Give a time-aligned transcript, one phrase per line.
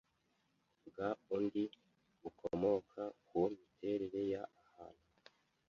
[0.87, 0.97] bw
[1.35, 1.63] undi
[2.21, 5.09] bukomoka ku miterere y ahantu